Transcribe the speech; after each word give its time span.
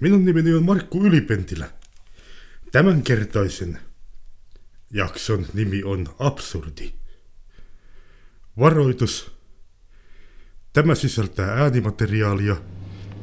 Minun 0.00 0.24
nimeni 0.24 0.54
on 0.54 0.64
Markku 0.64 1.04
Ylipentilä. 1.04 1.66
Tämänkertaisen 2.72 3.78
jakson 4.92 5.46
nimi 5.54 5.82
on 5.84 6.06
Absurdi. 6.18 6.92
Varoitus. 8.58 9.32
Tämä 10.72 10.94
sisältää 10.94 11.52
äänimateriaalia, 11.52 12.56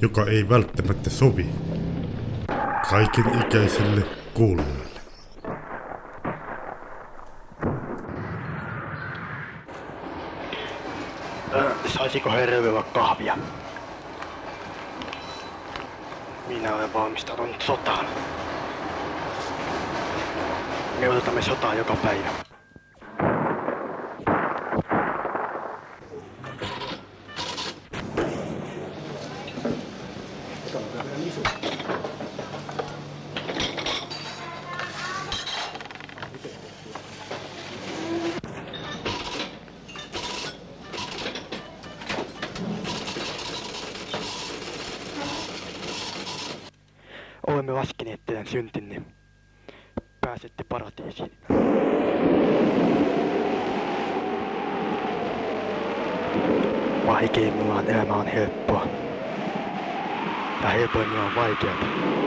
joka 0.00 0.26
ei 0.26 0.48
välttämättä 0.48 1.10
sovi 1.10 1.46
kaiken 2.90 3.24
ikäiselle 3.46 4.06
kuulijoille. 4.34 5.00
Saisiko 11.96 12.30
herra 12.30 12.82
kahvia? 12.82 13.38
Minä 16.48 16.74
olen 16.74 16.92
valmistautunut 16.92 17.62
sotaan. 17.62 18.06
Me 21.00 21.08
odotamme 21.08 21.42
sotaa 21.42 21.74
joka 21.74 21.96
päivä. 22.02 22.28
Olemme 47.46 47.72
laskeneet 47.72 48.20
teidän 48.26 48.46
syntinne. 48.46 49.02
Pääsette 50.20 50.64
paratiisiin. 50.68 51.30
Vaikeimmillaan 57.06 57.90
elämä 57.90 58.14
on 58.14 58.26
helppoa. 58.26 58.86
Ja 60.62 60.68
helpoimmillaan 60.68 61.26
on 61.26 61.34
vaikeaa. 61.34 62.23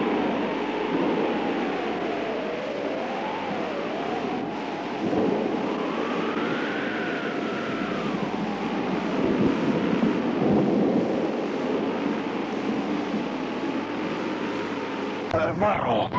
Varo! 15.37 16.09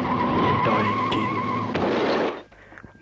Jotainkin. 0.49 1.29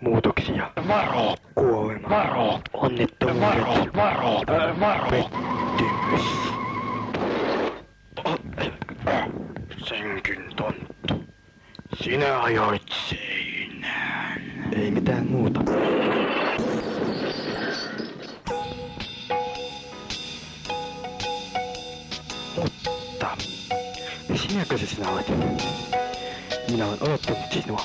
Muutoksia. 0.01 0.71
Varo! 0.87 1.35
Kuolema. 1.55 2.09
Varo! 2.09 2.59
Onnettomuudet. 2.73 3.95
Varo! 3.95 4.41
Varo! 4.47 4.79
Varo! 4.79 5.09
Pettymys. 5.09 6.27
Senkin 9.87 10.55
tonttu. 10.55 11.23
Sinä 12.03 12.41
ajoit 12.43 12.83
seinään. 13.09 14.41
Ei 14.75 14.91
mitään 14.91 15.27
muuta. 15.27 15.59
Mutta, 22.55 23.37
sinäkö 24.35 24.77
se 24.77 24.85
sinä 24.85 25.09
olet? 25.09 25.27
Minä 26.71 26.87
olen 26.87 27.03
odottanut 27.03 27.51
sinua. 27.51 27.83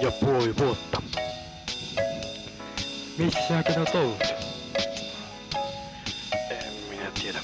Jo 0.00 0.10
puoli 0.10 0.56
vuotta. 0.56 1.02
Missä 3.18 3.40
sinä 3.48 3.94
ollut? 3.94 4.22
En 6.50 6.72
minä 6.90 7.10
tiedä. 7.22 7.38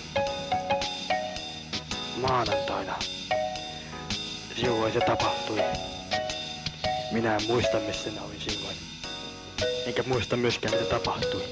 Maanantaina. 2.21 2.99
Silloin 4.57 4.93
se 4.93 5.01
tapahtui. 5.01 5.61
Minä 7.13 7.37
en 7.37 7.47
muista 7.47 7.81
missä 7.81 8.11
olin 8.23 8.41
silloin. 8.41 8.77
Enkä 9.87 10.03
muista 10.07 10.37
myöskään 10.37 10.75
mitä 10.75 10.87
tapahtui. 10.91 11.43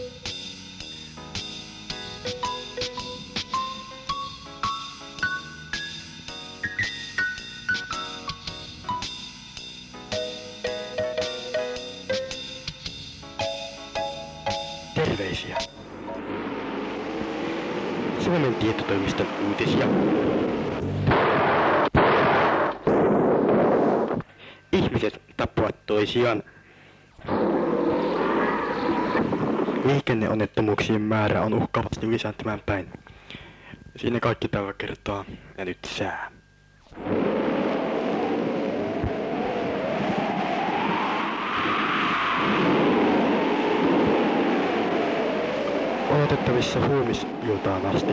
Terveisiä. 15.23 15.57
Suomen 18.19 18.55
tietotoimiston 18.55 19.27
uutisia. 19.41 19.89
Ihmiset 24.73 25.23
tappavat 25.37 25.87
toisiaan. 25.87 26.43
Liikenneonnettomuuksien 29.85 31.01
määrä 31.03 31.43
on 31.43 31.55
uhkaavasti 31.55 32.11
lisääntymään 32.11 32.61
päin. 32.67 32.93
Siinä 33.97 34.21
kaikki 34.21 34.49
tällä 34.49 34.73
kertaa. 34.73 35.25
Ja 35.59 35.65
nyt 35.65 35.79
sää. 35.87 36.42
Odotettavissa 46.23 46.81
huomisiltaan 46.89 47.87
asti. 47.87 48.13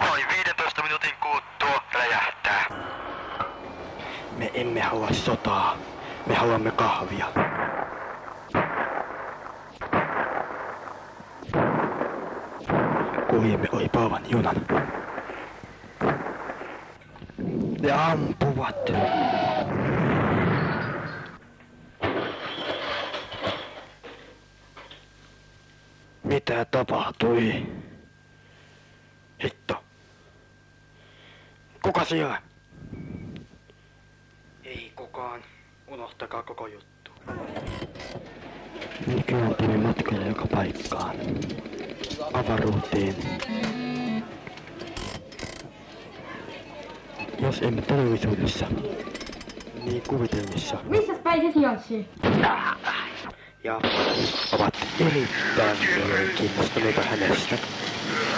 Noin 0.00 0.24
15 0.46 0.82
minuutin 0.82 1.10
kuluttua 1.22 1.82
räjähtää. 1.94 2.66
Me 4.38 4.50
emme 4.54 4.80
halua 4.80 5.08
sotaa. 5.12 5.78
Me 6.28 6.34
haluamme 6.34 6.70
kahvia. 6.76 7.49
Kuljemme 13.30 13.68
ohi 13.72 13.88
paavan 13.88 14.22
junan. 14.30 14.56
Ne 17.80 17.92
ampuvat. 17.92 18.76
Mitä 26.24 26.64
tapahtui? 26.64 27.66
Hitto. 29.42 29.84
Kuka 31.82 32.04
siellä? 32.04 32.42
Ei 34.64 34.92
kukaan. 34.96 35.40
Unohtakaa 35.86 36.42
koko 36.42 36.66
juttu. 36.66 37.10
Nykyään 39.06 39.54
teemme 39.54 39.76
matkoja 39.76 40.26
joka 40.26 40.46
paikkaan. 40.46 41.16
Avaruuteen. 42.32 43.16
Jos 47.42 47.62
emme 47.62 47.82
todellisuudessa, 47.82 48.66
niin 49.84 50.02
kuvitelmissa. 50.06 50.78
Missä 50.88 51.12
päin 51.24 51.42
se 51.42 51.52
sijaitsee? 51.52 52.04
Ja 53.64 53.80
ovat 54.52 54.74
erittäin 55.00 55.78
kiinnostuneita 56.34 57.02
hänestä. 57.02 57.58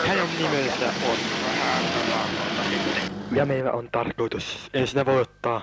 Hänen 0.06 0.36
nimensä 0.38 0.92
on... 1.00 1.18
Ja 3.36 3.46
meillä 3.46 3.72
on 3.72 3.88
tarkoitus 3.92 4.70
ensinnä 4.74 5.06
voittaa 5.06 5.62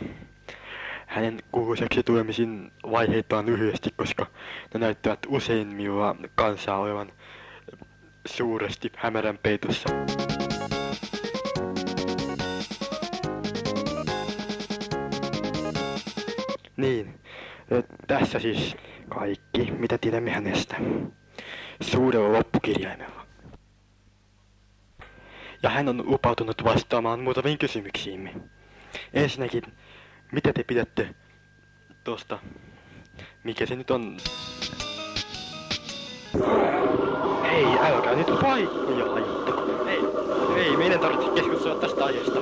hänen 1.08 1.40
kuuluiseksi 1.52 2.04
tulemisen 2.04 2.72
vaiheitaan 2.92 3.46
lyhyesti, 3.46 3.90
koska 3.96 4.26
ne 4.74 4.80
näyttävät 4.80 5.20
useimmilla 5.28 6.16
kansaa 6.36 6.78
olevan 6.78 7.12
suuresti 8.30 8.92
hämärän 8.96 9.38
peitossa. 9.38 9.90
Niin, 16.78 17.20
tässä 18.08 18.40
siis 18.40 18.76
kaikki, 19.10 19.72
mitä 19.72 19.98
tiedämme 19.98 20.32
hänestä. 20.32 20.76
Suurella 21.82 22.34
loppukirjaimella. 22.34 23.26
Ja 25.64 25.70
hän 25.70 25.90
on 25.90 26.04
lupautunut 26.06 26.64
vastaamaan 26.64 27.20
muutamiin 27.20 27.58
kysymyksiimme. 27.58 28.34
Ensinnäkin, 29.14 29.64
mitä 30.32 30.54
te 30.54 30.64
pidätte 30.64 31.16
tosta? 32.04 32.40
Mikä 33.44 33.66
se 33.66 33.76
nyt 33.76 33.92
on? 33.92 34.18
Ei, 37.52 37.66
älkää 37.82 38.16
nyt 38.16 38.28
paikkoja 38.42 39.12
laittako. 39.12 39.86
Ei, 39.88 40.00
ei, 40.64 40.78
meidän 40.78 41.00
tarvitse 41.00 41.32
keskustella 41.36 41.80
tästä 41.80 42.06
aiheesta. 42.06 42.40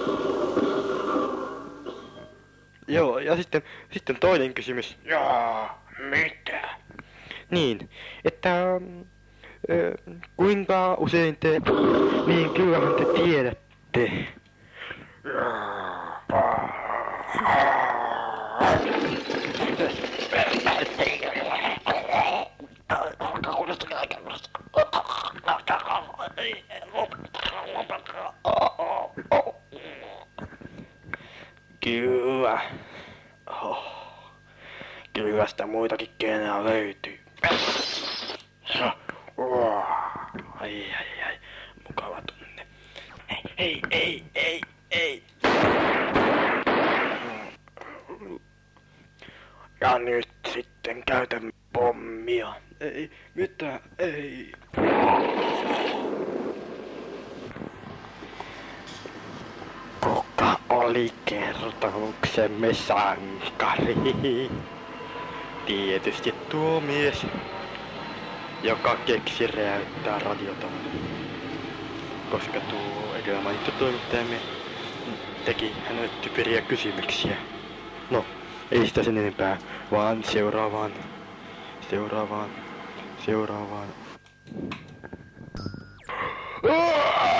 Joo, 2.87 3.19
ja 3.19 3.35
sitten, 3.35 3.61
sitten 3.91 4.15
toinen 4.19 4.53
kysymys. 4.53 4.97
Jaa, 5.03 5.83
mitä? 6.09 6.69
Niin, 7.51 7.89
että 8.25 8.79
ö, 9.69 9.95
kuinka 10.37 10.93
usein 10.99 11.37
te, 11.39 11.61
niin 12.27 12.49
kyllähän 12.49 12.93
te 12.93 13.05
tiedätte. 13.05 14.11
Kyllä. 15.23 15.76
Oh. 33.47 33.97
Kyllä 35.13 35.47
sitä 35.47 35.67
muitakin 35.67 36.09
keinoja 36.17 36.63
löytyy. 36.63 37.19
Ai 40.59 40.85
ai 40.95 41.23
ai, 41.25 41.39
mukava 41.87 42.21
tunne. 42.21 42.67
Ei, 43.57 43.81
ei, 43.91 44.23
ei, 44.35 44.61
ei. 44.91 45.23
Ja 49.81 49.99
nyt 49.99 50.29
sitten 50.53 51.03
käytän 51.05 51.51
pommia. 51.73 52.53
Ei, 52.79 53.11
mitä, 53.35 53.79
ei. 53.99 54.51
Kuka 60.01 60.59
oli 60.87 61.11
kertomuksemme 61.25 62.73
sankari? 62.73 63.97
Tietysti 65.65 66.33
tuo 66.49 66.81
mies, 66.81 67.25
joka 68.63 68.95
keksi 69.05 69.47
räyttää 69.47 70.19
radiota. 70.19 70.67
Koska 72.31 72.59
tuo 72.69 73.15
edellä 73.15 73.41
mainittu 73.41 73.71
toimittajamme 73.79 74.41
teki 75.45 75.71
hänelle 75.87 76.09
typeriä 76.21 76.61
kysymyksiä. 76.61 77.37
No, 78.09 78.25
ei 78.71 78.87
sitä 78.87 79.03
sen 79.03 79.17
enempää, 79.17 79.57
vaan 79.91 80.23
seuraavaan, 80.23 80.93
seuraavaan, 81.89 82.49
seuraavaan. 83.25 83.87
Mitä 86.63 87.36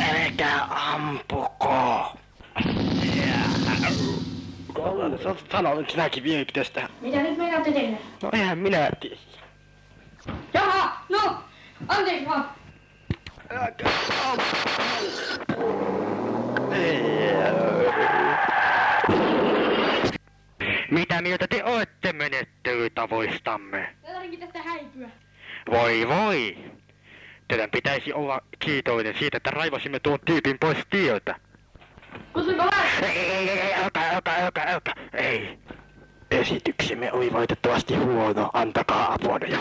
Älkää 0.00 0.66
ampuko! 0.70 2.12
Sano 5.52 5.74
nyt 5.74 5.90
sinäkin 5.90 6.22
mielipiteestä. 6.22 6.88
Mitä 7.00 7.22
nyt 7.22 7.38
meinaatte 7.38 7.72
tehdä? 7.72 7.96
No 8.22 8.30
eihän 8.32 8.58
minä 8.58 8.90
tiedä. 9.00 9.16
Jaha, 10.54 11.04
no, 11.08 11.38
anteeksi 11.88 12.26
vaan. 12.26 12.50
Älkää 13.50 13.90
Mitä 20.90 21.22
mieltä 21.22 21.46
te 21.48 21.64
olette 21.64 22.12
menettelytavoistamme? 22.12 23.94
Tätäkin 24.02 24.40
tästä 24.40 24.62
häipyä. 24.62 25.08
Voi 25.70 26.08
voi! 26.08 26.56
Teidän 27.48 27.70
pitäisi 27.70 28.12
olla 28.12 28.40
kiitollinen 28.58 29.14
siitä, 29.18 29.36
että 29.36 29.50
raivasimme 29.50 30.00
tuon 30.00 30.18
tyypin 30.24 30.58
pois 30.58 30.78
tieltä. 30.90 31.34
Kutsunko? 32.32 32.64
Ei, 33.02 33.08
ei, 33.18 33.48
ei, 33.50 33.60
ei, 33.60 33.74
älkää, 33.74 34.10
älkää, 34.10 34.44
älkää, 34.44 34.64
älkää, 34.72 34.94
ei. 35.12 35.58
Esityksemme 36.30 37.12
oli 37.12 37.32
valitettavasti 37.32 37.94
huono, 37.94 38.50
antakaa 38.52 39.12
apua 39.12 39.38
ja... 39.48 39.58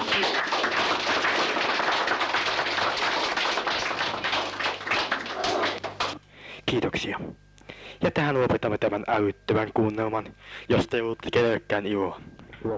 Kiitoksia. 6.65 7.19
Ja 8.01 8.11
tähän 8.11 8.41
lopetamme 8.41 8.77
tämän 8.77 9.03
älyttömän 9.07 9.69
kuunnelman, 9.73 10.33
josta 10.69 10.97
ei 10.97 11.01
ollut 11.01 11.19
kenellekään 11.33 11.85
iloa. 11.85 12.21